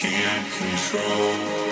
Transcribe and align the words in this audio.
can't 0.00 0.46
control. 0.52 1.67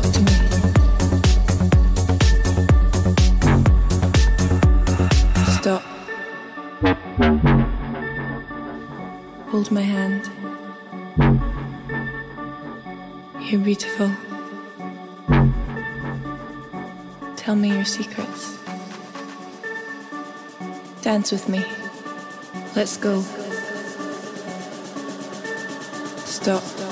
talk 0.00 0.12
to 0.12 0.20
me. 0.22 0.34
Stop. 5.58 5.82
Hold 9.50 9.70
my 9.70 9.82
hand. 9.82 10.22
You're 13.40 13.60
beautiful. 13.60 14.10
Tell 17.36 17.54
me 17.54 17.68
your 17.68 17.84
secrets. 17.84 18.58
Dance 21.02 21.30
with 21.30 21.48
me. 21.48 21.64
Let's 22.74 22.96
go. 22.96 23.20
Stop 26.24 26.83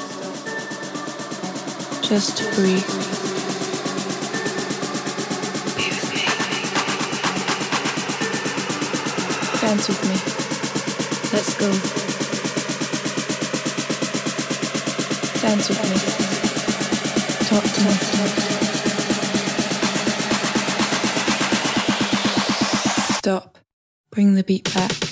just 2.13 2.43
breathe. 2.55 2.87
Dance 9.63 9.89
with 9.89 10.03
me. 10.05 10.17
Let's 11.33 11.55
go. 11.57 11.71
Dance 15.41 15.69
with 15.71 15.83
me. 15.89 15.97
Talk 17.49 17.65
to 17.65 17.81
me. 17.81 17.93
Stop. 23.17 23.59
Bring 24.11 24.35
the 24.35 24.45
beat 24.45 24.75
back. 24.75 25.12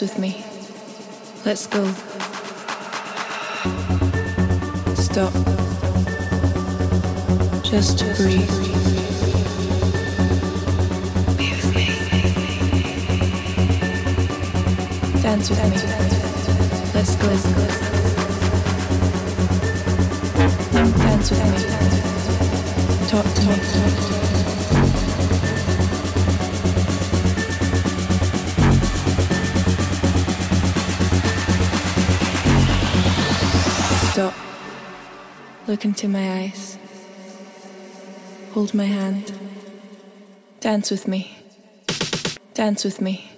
dance 0.00 0.14
with 0.14 0.18
me. 0.18 0.44
Let's 1.44 1.66
go. 1.66 1.84
Stop. 4.94 5.32
Just 7.64 8.04
breathe. 8.16 8.59
Look 35.80 35.86
into 35.86 36.08
my 36.08 36.42
eyes. 36.42 36.76
Hold 38.52 38.74
my 38.74 38.84
hand. 38.84 39.32
Dance 40.60 40.90
with 40.90 41.08
me. 41.08 41.38
Dance 42.52 42.84
with 42.84 43.00
me. 43.00 43.29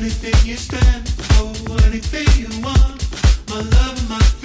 anything 0.00 0.50
you 0.50 0.56
stand 0.56 1.08
for, 1.08 1.72
anything 1.86 2.26
you 2.40 2.48
want. 2.62 3.06
My 3.48 3.60
love 3.60 3.98
and 3.98 4.08
my 4.08 4.39